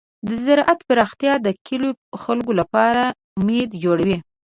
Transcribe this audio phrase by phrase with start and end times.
[0.27, 3.03] د زراعت پراختیا د کلیو د خلکو لپاره
[3.39, 4.17] امید جوړوي.